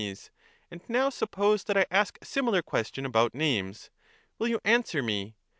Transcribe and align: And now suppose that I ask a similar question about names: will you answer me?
And 0.71 0.81
now 0.87 1.11
suppose 1.11 1.63
that 1.65 1.77
I 1.77 1.85
ask 1.91 2.17
a 2.19 2.25
similar 2.25 2.63
question 2.63 3.05
about 3.05 3.35
names: 3.35 3.91
will 4.39 4.47
you 4.47 4.59
answer 4.65 5.03
me? 5.03 5.35